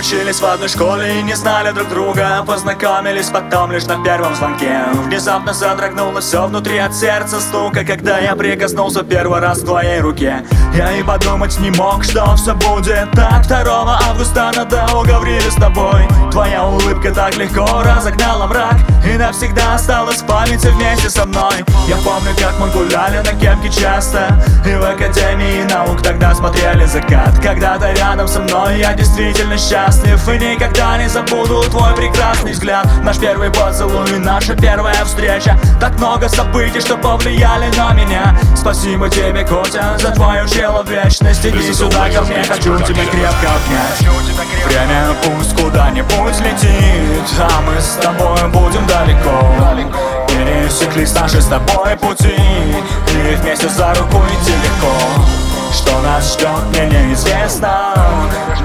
[0.00, 2.42] учились в одной школе и не знали друг друга.
[2.46, 4.82] Познакомились потом лишь на первом звонке.
[5.04, 10.42] Внезапно задрогнуло все внутри от сердца стука Когда я прикоснулся первый раз к твоей руке.
[10.74, 14.50] Я и подумать не мог, что все будет так 2 августа.
[14.56, 16.08] Надолго говорили с тобой.
[16.30, 16.64] Твоя
[17.00, 21.64] улыбка так легко разогнала мрак И навсегда осталась в памяти вместе со мной.
[21.88, 24.28] Я помню, как мы гуляли на кемке часто.
[24.66, 27.38] И в Академии наук тогда смотрели закат.
[27.42, 30.28] Когда-то рядом со мной я действительно счастлив.
[30.28, 32.86] И никогда не забуду твой прекрасный взгляд.
[33.02, 35.58] Наш первый поцелуй, наша первая встреча.
[35.80, 38.38] Так много событий, что повлияли на меня.
[38.54, 41.44] Спасибо тебе, Котя, за твою человечность.
[41.44, 43.99] Иди сюда ко мне, хочу тебя крепко обнять
[45.90, 49.54] куда-нибудь летит А мы с тобой будем далеко.
[50.28, 52.36] Пересеклись наши с тобой пути
[53.08, 54.94] И вместе за руку идти легко.
[55.72, 57.94] Что нас ждет, мне неизвестно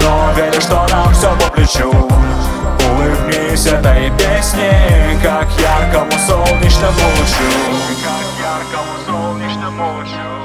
[0.02, 1.92] Но верю, что нам все по плечу.
[1.92, 7.52] Улыбнись этой песне Как яркому солнечному лучу.
[8.04, 10.45] Как яркому солнечному лучу